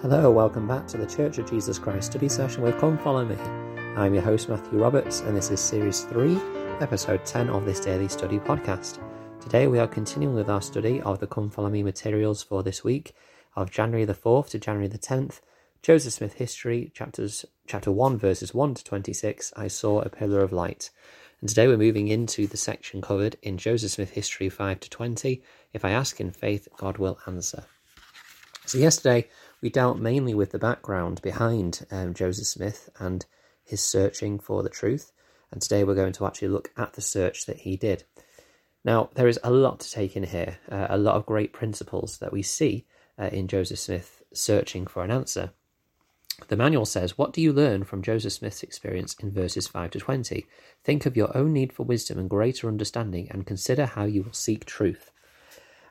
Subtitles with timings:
[0.00, 3.34] Hello, welcome back to the Church of Jesus Christ study session with Come Follow Me.
[3.96, 6.38] I'm your host, Matthew Roberts, and this is Series 3,
[6.80, 9.00] Episode 10 of this daily study podcast.
[9.40, 12.84] Today we are continuing with our study of the Come Follow Me materials for this
[12.84, 13.12] week
[13.56, 15.40] of January the 4th to January the 10th.
[15.82, 19.52] Joseph Smith History, chapters chapter 1, verses 1 to 26.
[19.56, 20.90] I saw a pillar of light.
[21.40, 25.42] And today we're moving into the section covered in Joseph Smith History 5 to 20.
[25.72, 27.64] If I ask in faith, God will answer.
[28.68, 29.30] So, yesterday
[29.60, 33.26] we dealt mainly with the background behind um, Joseph Smith and
[33.64, 35.12] his searching for the truth.
[35.50, 38.04] And today we're going to actually look at the search that he did.
[38.84, 42.18] Now, there is a lot to take in here, uh, a lot of great principles
[42.18, 42.86] that we see
[43.18, 45.50] uh, in Joseph Smith searching for an answer.
[46.46, 49.98] The manual says, What do you learn from Joseph Smith's experience in verses 5 to
[49.98, 50.46] 20?
[50.84, 54.32] Think of your own need for wisdom and greater understanding and consider how you will
[54.32, 55.10] seek truth.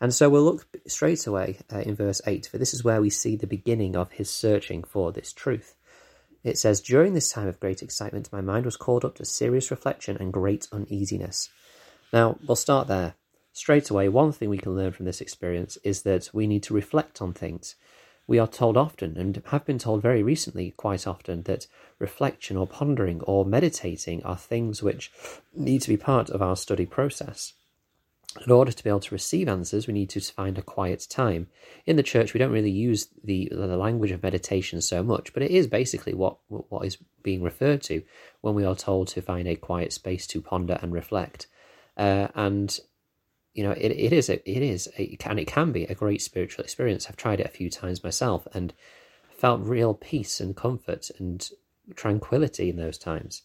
[0.00, 3.10] And so we'll look straight away uh, in verse 8, for this is where we
[3.10, 5.76] see the beginning of his searching for this truth.
[6.42, 9.70] It says, During this time of great excitement, my mind was called up to serious
[9.70, 11.48] reflection and great uneasiness.
[12.12, 13.14] Now, we'll start there.
[13.52, 16.74] Straight away, one thing we can learn from this experience is that we need to
[16.74, 17.76] reflect on things.
[18.26, 21.66] We are told often, and have been told very recently quite often, that
[21.98, 25.12] reflection or pondering or meditating are things which
[25.54, 27.52] need to be part of our study process
[28.44, 31.46] in order to be able to receive answers, we need to find a quiet time.
[31.86, 35.42] In the church, we don't really use the, the language of meditation so much, but
[35.42, 38.02] it is basically what, what is being referred to
[38.40, 41.46] when we are told to find a quiet space to ponder and reflect.
[41.96, 42.80] Uh, and
[43.54, 46.20] you know, it, it is a, it is a, and it can be a great
[46.20, 47.06] spiritual experience.
[47.08, 48.74] I've tried it a few times myself and
[49.28, 51.48] felt real peace and comfort and
[51.94, 53.42] tranquility in those times.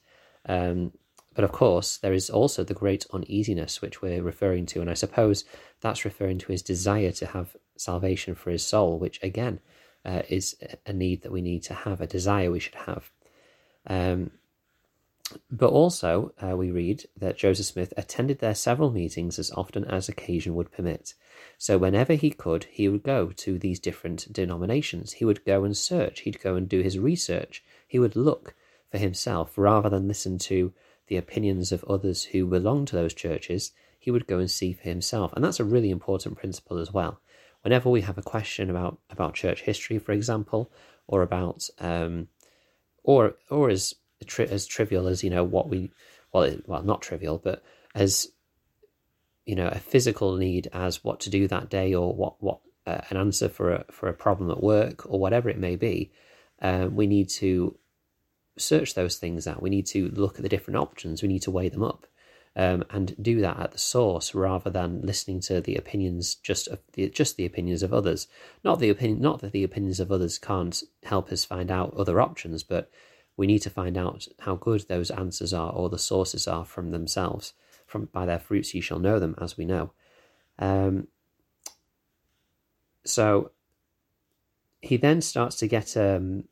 [0.47, 0.93] Um,
[1.39, 4.93] but of course, there is also the great uneasiness which we're referring to, and I
[4.93, 5.45] suppose
[5.79, 9.61] that's referring to his desire to have salvation for his soul, which again
[10.03, 13.09] uh, is a need that we need to have, a desire we should have.
[13.87, 14.31] Um,
[15.49, 20.09] but also, uh, we read that Joseph Smith attended their several meetings as often as
[20.09, 21.13] occasion would permit.
[21.57, 25.13] So, whenever he could, he would go to these different denominations.
[25.13, 28.55] He would go and search, he'd go and do his research, he would look
[28.91, 30.73] for himself rather than listen to
[31.09, 34.83] the opinions of others who belong to those churches, he would go and see for
[34.83, 35.33] himself.
[35.33, 37.19] And that's a really important principle as well.
[37.63, 40.71] Whenever we have a question about, about church history, for example,
[41.07, 42.27] or about, um,
[43.03, 45.91] or or as tri- as trivial as you know what we,
[46.31, 47.63] well, it, well, not trivial, but
[47.95, 48.27] as
[49.45, 53.01] you know, a physical need as what to do that day, or what what uh,
[53.09, 56.11] an answer for a for a problem at work, or whatever it may be,
[56.61, 57.75] uh, we need to
[58.59, 59.61] search those things out.
[59.61, 61.21] We need to look at the different options.
[61.21, 62.05] We need to weigh them up.
[62.55, 66.79] Um, and do that at the source rather than listening to the opinions just of
[66.93, 68.27] the, just the opinions of others.
[68.63, 72.19] Not the opinion, not that the opinions of others can't help us find out other
[72.19, 72.89] options, but
[73.37, 76.91] we need to find out how good those answers are or the sources are from
[76.91, 77.53] themselves.
[77.85, 79.93] From by their fruits you shall know them, as we know.
[80.57, 81.07] Um,
[83.05, 83.51] so
[84.81, 86.45] he then starts to get um,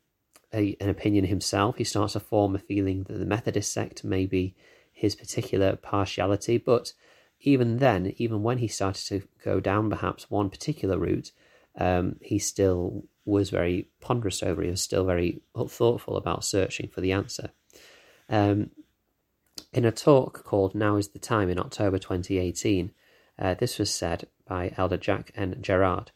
[0.52, 1.76] a, an opinion himself.
[1.76, 4.54] He starts to form a feeling that the Methodist sect may be
[4.92, 6.58] his particular partiality.
[6.58, 6.92] But
[7.40, 11.32] even then, even when he started to go down perhaps one particular route,
[11.78, 14.66] um, he still was very ponderous over it.
[14.66, 17.50] He was still very thoughtful about searching for the answer.
[18.28, 18.70] Um,
[19.72, 22.90] in a talk called Now is the Time in October 2018,
[23.38, 25.58] uh, this was said by Elder Jack N.
[25.60, 26.10] Gerard.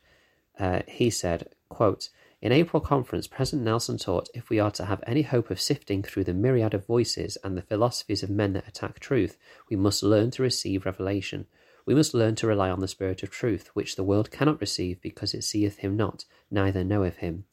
[0.59, 2.09] Uh, he said, quote,
[2.43, 6.03] in April conference, President Nelson taught if we are to have any hope of sifting
[6.03, 9.39] through the myriad of voices and the philosophies of men that attack truth,
[9.71, 11.47] we must learn to receive revelation.
[11.87, 15.01] We must learn to rely on the Spirit of truth, which the world cannot receive
[15.01, 17.45] because it seeth him not, neither knoweth him.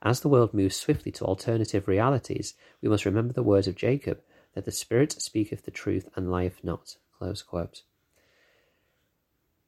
[0.00, 4.20] As the world moves swiftly to alternative realities, we must remember the words of Jacob,
[4.54, 6.98] that the Spirit speaketh the truth and lieth not.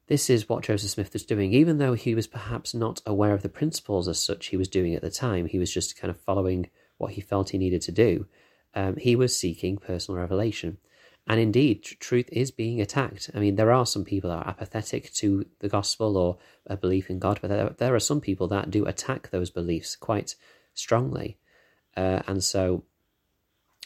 [0.09, 3.43] This is what Joseph Smith was doing, even though he was perhaps not aware of
[3.43, 5.45] the principles as such he was doing at the time.
[5.45, 8.25] He was just kind of following what he felt he needed to do.
[8.73, 10.79] Um, he was seeking personal revelation.
[11.27, 13.29] And indeed, truth is being attacked.
[13.35, 17.11] I mean, there are some people that are apathetic to the gospel or a belief
[17.11, 20.33] in God, but there, there are some people that do attack those beliefs quite
[20.73, 21.37] strongly.
[21.95, 22.83] Uh, and so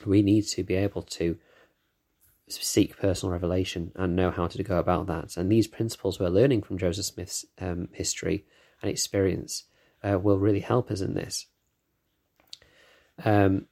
[0.05, 1.37] we need to be able to
[2.47, 5.37] seek personal revelation and know how to go about that.
[5.37, 8.45] And these principles we're learning from Joseph Smith's um, history
[8.81, 9.63] and experience
[10.03, 11.47] uh, will really help us in this.
[13.23, 13.67] Um,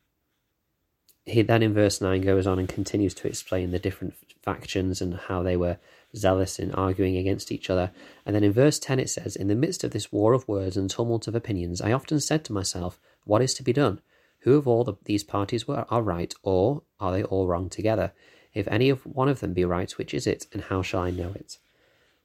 [1.26, 5.16] he then in verse 9 goes on and continues to explain the different factions and
[5.16, 5.78] how they were
[6.16, 7.92] zealous in arguing against each other.
[8.26, 10.78] And then in verse 10 it says, In the midst of this war of words
[10.78, 14.02] and tumult of opinions, I often said to myself, What is to be done?
[14.40, 18.14] Who of all the, these parties were, are right, or are they all wrong together?
[18.54, 21.12] If any of one of them be right, which is it, and how shall I
[21.12, 21.58] know it?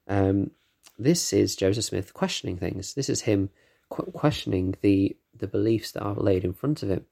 [0.09, 0.51] Um,
[0.99, 2.95] this is Joseph Smith questioning things.
[2.95, 3.51] This is him
[3.91, 7.05] qu- questioning the the beliefs that are laid in front of him.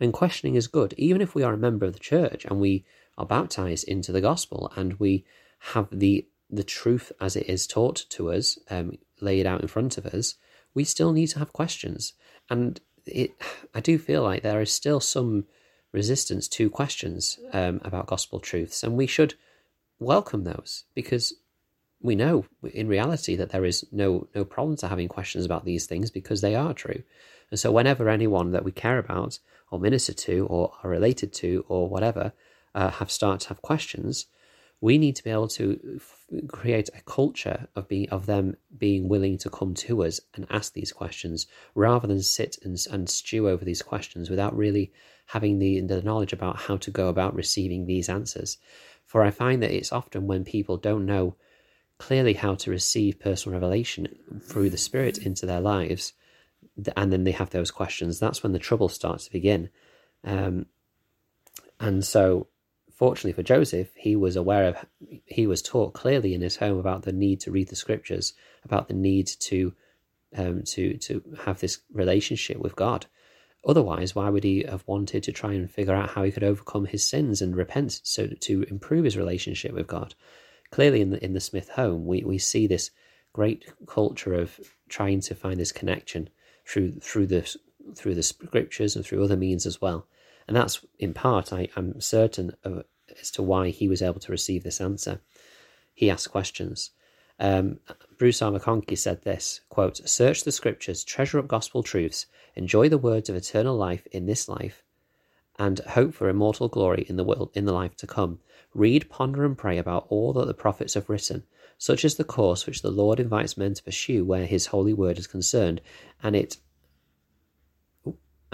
[0.00, 2.84] And questioning is good, even if we are a member of the church and we
[3.16, 5.24] are baptized into the gospel and we
[5.72, 9.98] have the the truth as it is taught to us, um, laid out in front
[9.98, 10.34] of us.
[10.74, 12.14] We still need to have questions,
[12.50, 13.32] and it.
[13.74, 15.46] I do feel like there is still some
[15.94, 19.34] resistance to questions um, about gospel truths, and we should
[20.00, 21.32] welcome those because
[22.02, 22.44] we know
[22.74, 26.40] in reality that there is no no problem to having questions about these things because
[26.42, 27.02] they are true.
[27.50, 29.38] And so whenever anyone that we care about
[29.70, 32.32] or minister to or are related to or whatever
[32.74, 34.26] uh, have started to have questions,
[34.80, 39.08] we need to be able to f- create a culture of being of them being
[39.08, 43.48] willing to come to us and ask these questions rather than sit and, and stew
[43.48, 44.92] over these questions without really
[45.26, 48.58] having the, the knowledge about how to go about receiving these answers.
[49.04, 51.36] For I find that it's often when people don't know
[51.98, 54.08] clearly how to receive personal revelation
[54.42, 56.12] through the Spirit into their lives,
[56.96, 59.70] and then they have those questions, that's when the trouble starts to begin.
[60.24, 60.66] Um,
[61.78, 62.48] and so,
[62.92, 64.84] fortunately for Joseph, he was aware of,
[65.26, 68.34] he was taught clearly in his home about the need to read the scriptures,
[68.64, 69.74] about the need to,
[70.36, 73.06] um, to to have this relationship with God.
[73.66, 76.84] Otherwise, why would he have wanted to try and figure out how he could overcome
[76.84, 80.14] his sins and repent so to improve his relationship with God?
[80.74, 82.90] clearly in the in the Smith home, we, we see this
[83.32, 84.58] great culture of
[84.88, 86.28] trying to find this connection
[86.66, 87.56] through through the
[87.94, 90.08] through the scriptures and through other means as well.
[90.48, 92.84] And that's in part, I, am certain of,
[93.20, 95.20] as to why he was able to receive this answer.
[95.94, 96.90] He asked questions.
[97.40, 97.80] Um,
[98.16, 98.52] Bruce R.
[98.52, 103.36] McConkie said this quote, Search the scriptures, treasure up gospel truths, enjoy the words of
[103.36, 104.82] eternal life in this life,
[105.58, 108.40] and hope for immortal glory in the world in the life to come.
[108.72, 111.44] Read, ponder, and pray about all that the prophets have written.
[111.78, 115.18] Such is the course which the Lord invites men to pursue where his holy word
[115.18, 115.80] is concerned,
[116.22, 116.58] and it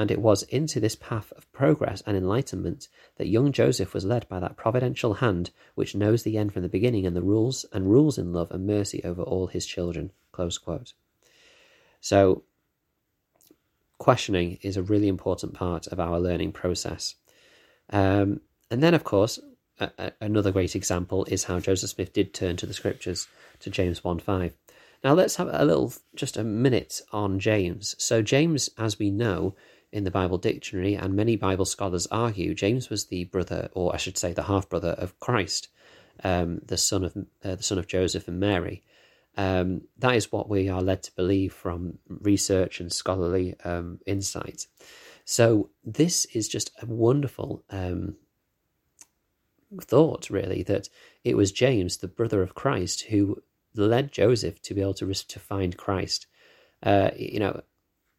[0.01, 2.89] and it was into this path of progress and enlightenment
[3.19, 6.71] that young Joseph was led by that providential hand which knows the end from the
[6.71, 10.11] beginning and the rules and rules in love and mercy over all his children.
[10.33, 10.95] Close quote.
[12.01, 12.45] So
[13.99, 17.17] questioning is a really important part of our learning process.
[17.91, 19.39] Um, and then, of course,
[19.81, 23.69] a, a, another great example is how Joseph Smith did turn to the scriptures, to
[23.69, 24.55] James 1 5.
[25.05, 27.95] Now, let's have a little, just a minute on James.
[27.99, 29.55] So, James, as we know
[29.93, 33.97] in the Bible dictionary, and many Bible scholars argue, James was the brother, or I
[33.97, 35.69] should say, the half brother of Christ,
[36.23, 38.83] um, the son of uh, the son of Joseph and Mary.
[39.37, 44.67] Um, that is what we are led to believe from research and scholarly um, insight.
[45.25, 48.17] So, this is just a wonderful um,
[49.81, 50.89] thought, really, that
[51.25, 53.43] it was James, the brother of Christ, who
[53.75, 56.27] led Joseph to be able to, to find Christ.
[56.83, 57.61] Uh, you know,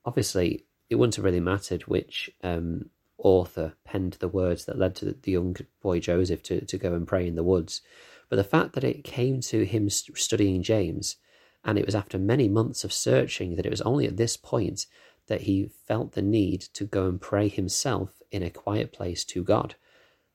[0.05, 5.05] obviously, it wouldn't have really mattered which um, author penned the words that led to
[5.05, 7.81] the young boy Joseph to, to go and pray in the woods.
[8.29, 11.15] But the fact that it came to him studying James,
[11.63, 14.85] and it was after many months of searching that it was only at this point
[15.27, 19.43] that he felt the need to go and pray himself in a quiet place to
[19.43, 19.75] God.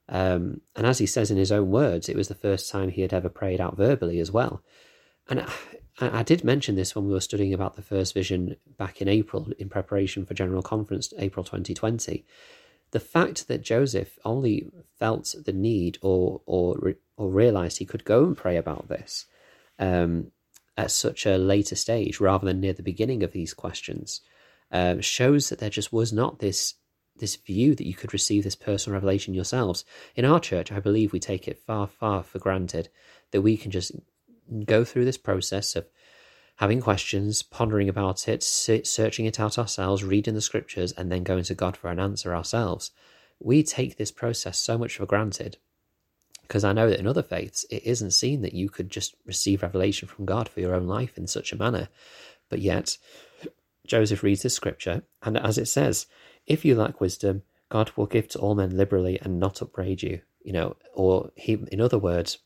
[0.09, 3.02] Um, and as he says in his own words, it was the first time he
[3.02, 4.62] had ever prayed out verbally as well.
[5.28, 5.45] And
[5.99, 9.49] I, did mention this when we were studying about the first vision back in April
[9.59, 12.25] in preparation for General Conference, April 2020
[12.91, 18.25] the fact that Joseph only felt the need or or or realized he could go
[18.25, 19.26] and pray about this
[19.79, 20.31] um,
[20.76, 24.21] at such a later stage rather than near the beginning of these questions
[24.73, 26.75] uh, shows that there just was not this
[27.19, 29.87] this view that you could receive this personal revelation yourselves.
[30.17, 32.91] In our church, I believe we take it far, far for granted
[33.31, 33.93] that we can just
[34.65, 35.87] go through this process of
[36.57, 41.45] having questions, pondering about it, searching it out ourselves, reading the scriptures, and then going
[41.45, 42.91] to God for an answer ourselves.
[43.38, 45.59] We take this process so much for granted
[46.43, 49.62] because I know that in other faiths it isn't seen that you could just receive
[49.62, 51.88] revelation from God for your own life in such a manner.
[52.49, 52.97] But yet,
[53.87, 56.07] Joseph reads the scripture, and as it says,
[56.47, 60.21] if you lack wisdom, God will give to all men liberally and not upbraid you.
[60.43, 62.38] You know, or he, in other words,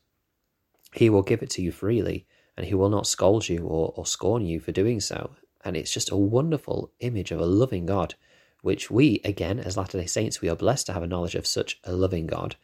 [0.93, 2.25] he will give it to you freely
[2.57, 5.31] and he will not scold you or, or scorn you for doing so.
[5.63, 8.15] And it's just a wonderful image of a loving God,
[8.61, 11.47] which we, again, as Latter day Saints, we are blessed to have a knowledge of
[11.47, 12.55] such a loving God.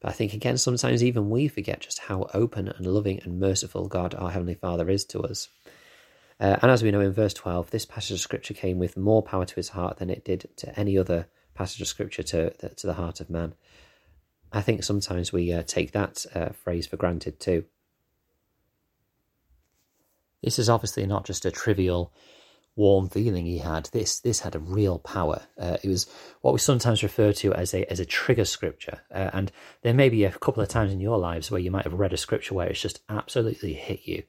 [0.00, 3.88] But I think, again, sometimes even we forget just how open and loving and merciful
[3.88, 5.48] God, our Heavenly Father, is to us.
[6.38, 9.22] Uh, and as we know in verse 12, this passage of Scripture came with more
[9.22, 12.86] power to his heart than it did to any other passage of Scripture to, to
[12.86, 13.54] the heart of man.
[14.52, 17.64] I think sometimes we uh, take that uh, phrase for granted too.
[20.42, 22.12] This is obviously not just a trivial
[22.76, 23.86] warm feeling he had.
[23.86, 25.42] This this had a real power.
[25.58, 26.06] Uh, it was
[26.42, 29.00] what we sometimes refer to as a as a trigger scripture.
[29.12, 29.50] Uh, and
[29.82, 32.12] there may be a couple of times in your lives where you might have read
[32.12, 34.22] a scripture where it's just absolutely hit you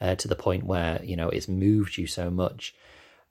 [0.00, 2.74] uh, to the point where you know it's moved you so much.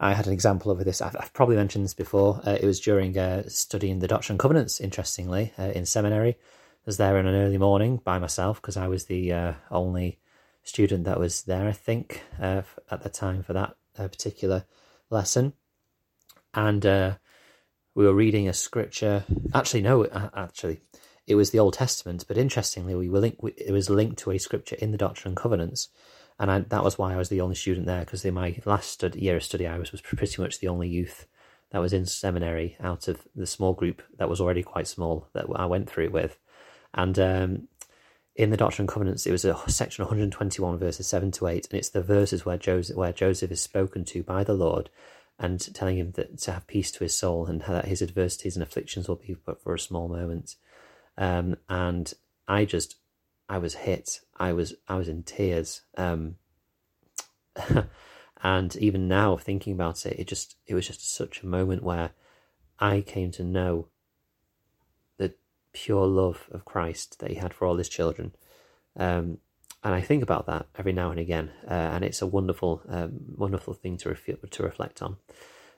[0.01, 1.01] I had an example of this.
[1.01, 2.41] I've, I've probably mentioned this before.
[2.45, 4.79] Uh, it was during uh, studying the Doctrine and Covenants.
[4.79, 8.87] Interestingly, uh, in seminary, I was there in an early morning by myself because I
[8.87, 10.19] was the only
[10.69, 11.67] student that was there.
[11.67, 14.65] I think at the time for that particular
[15.09, 15.53] lesson,
[16.53, 17.15] and uh,
[17.95, 19.25] we were reading a scripture.
[19.53, 20.79] Actually, no, actually,
[21.27, 22.23] it was the Old Testament.
[22.27, 23.41] But interestingly, we were linked.
[23.57, 25.89] It was linked to a scripture in the Doctrine and Covenants,
[26.39, 28.01] and I, that was why I was the only student there.
[28.01, 31.25] Because in my last year of study, I was was pretty much the only youth
[31.71, 35.45] that was in seminary out of the small group that was already quite small that
[35.55, 36.39] I went through with,
[36.93, 37.67] and um,
[38.35, 41.77] in the Doctrine and Covenants, it was a section 121, verses 7 to 8, and
[41.77, 44.89] it's the verses where Joseph, where Joseph is spoken to by the Lord
[45.37, 48.63] and telling him that to have peace to his soul and that his adversities and
[48.63, 50.55] afflictions will be but for a small moment.
[51.17, 52.13] Um, and
[52.47, 52.95] I just,
[53.47, 54.19] I was hit.
[54.37, 55.81] I was, I was in tears.
[55.97, 56.35] Um,
[58.43, 62.11] and even now, thinking about it, it just, it was just such a moment where
[62.77, 63.87] I came to know
[65.73, 68.33] pure love of Christ that he had for all his children.
[68.97, 69.37] Um,
[69.83, 73.11] and I think about that every now and again, uh, and it's a wonderful, um,
[73.35, 75.17] wonderful thing to, ref- to reflect on.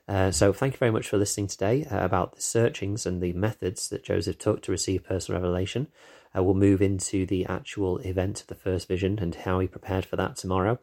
[0.08, 3.34] Uh, so, thank you very much for listening today uh, about the searchings and the
[3.34, 5.88] methods that Joseph took to receive personal revelation.
[6.36, 10.06] Uh, we'll move into the actual event of the first vision and how he prepared
[10.06, 10.80] for that tomorrow.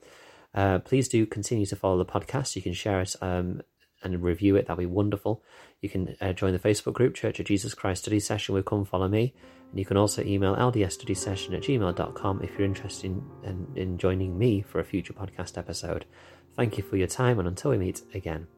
[0.54, 2.54] Uh, please do continue to follow the podcast.
[2.54, 3.62] You can share it um,
[4.02, 4.66] and review it.
[4.66, 5.42] That'd be wonderful.
[5.80, 8.84] You can uh, join the Facebook group, Church of Jesus Christ Study Session with Come
[8.84, 9.34] Follow Me.
[9.70, 14.38] And you can also email ldsstudysession at gmail.com if you're interested in, in, in joining
[14.38, 16.06] me for a future podcast episode.
[16.56, 18.48] Thank you for your time, and until we meet again.